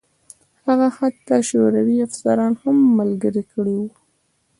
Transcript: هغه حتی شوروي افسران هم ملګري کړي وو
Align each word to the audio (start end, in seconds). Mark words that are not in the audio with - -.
هغه 0.67 0.87
حتی 0.97 1.35
شوروي 1.49 1.97
افسران 2.07 2.53
هم 2.63 2.77
ملګري 2.99 3.43
کړي 3.53 3.75
وو 3.79 3.89